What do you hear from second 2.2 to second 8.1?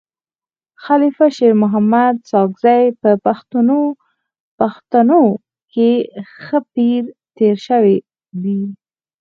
ساکزی په پښتنو کي ښه پير تير سوی